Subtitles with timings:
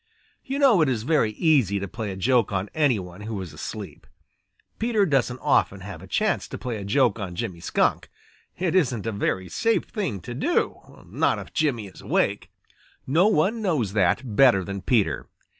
[0.43, 3.53] You know it is very easy to play a joke on any one who is
[3.53, 4.07] asleep.
[4.79, 8.09] Peter doesn't often have a chance to play a joke on Jimmy Skunk.
[8.57, 12.49] It isn't a very safe thing to do, not if Jimmy is awake.
[13.05, 15.27] No one knows that better than Peter.